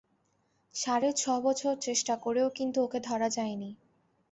সাড়ে 0.75 1.09
ছ 1.13 1.23
বছর 1.43 1.73
চেষ্টা 1.77 2.13
করেও 2.15 2.47
কিন্তু 2.49 2.77
ওকে 2.83 2.99
ধরা 2.99 3.29
যায় 3.29 3.55
নি। 3.55 3.69